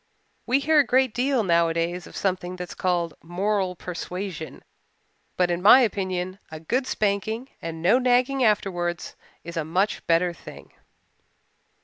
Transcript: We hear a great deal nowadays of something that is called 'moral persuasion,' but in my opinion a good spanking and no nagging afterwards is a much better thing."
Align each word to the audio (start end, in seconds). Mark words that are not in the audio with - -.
We 0.47 0.57
hear 0.57 0.79
a 0.79 0.83
great 0.83 1.13
deal 1.13 1.43
nowadays 1.43 2.07
of 2.07 2.15
something 2.17 2.55
that 2.55 2.69
is 2.69 2.73
called 2.73 3.13
'moral 3.21 3.75
persuasion,' 3.75 4.63
but 5.37 5.51
in 5.51 5.61
my 5.61 5.81
opinion 5.81 6.39
a 6.49 6.59
good 6.59 6.87
spanking 6.87 7.49
and 7.61 7.83
no 7.83 7.99
nagging 7.99 8.43
afterwards 8.43 9.15
is 9.43 9.57
a 9.57 9.63
much 9.63 10.03
better 10.07 10.33
thing." 10.33 10.73